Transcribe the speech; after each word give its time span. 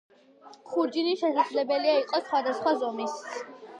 ხურჯინი 0.69 1.13
შესაძლებელია 1.21 1.93
იყოს 2.05 2.27
სხვადასხვა 2.31 2.75
ზომის. 2.85 3.19